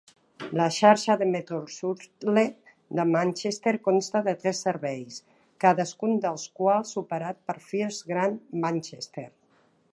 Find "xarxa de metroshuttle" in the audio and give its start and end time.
0.75-2.45